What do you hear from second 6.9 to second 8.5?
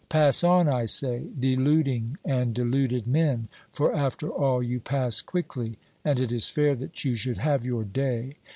you should have your day.